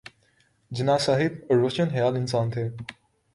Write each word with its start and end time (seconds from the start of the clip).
جناح 0.71 0.97
صاحب 0.97 1.51
روشن 1.53 1.89
خیال 1.89 2.15
انسان 2.15 2.49
تھے۔ 2.49 2.69